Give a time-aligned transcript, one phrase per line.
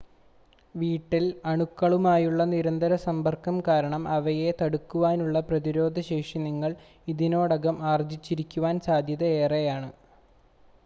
[0.75, 6.73] വീട്ടിൽ അണുക്കളുമായുള്ള നിരന്തര സമ്പർക്കം കാരണം അവയെ തടുക്കുവാനുള്ള പ്രതിരോധ ശേഷി നിങ്ങൾ
[7.07, 9.91] ഇതിനോടകം ആർജ്ജിച്ചിരിക്കുവാൻ സാധ്യത ഏറെയാണ്